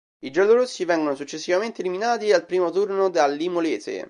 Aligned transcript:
I 0.19 0.31
giallorossi 0.31 0.83
vengono 0.83 1.13
successivamente 1.13 1.81
eliminati 1.81 2.31
al 2.33 2.43
primo 2.47 2.71
turno 2.71 3.11
dall'Imolese. 3.11 3.99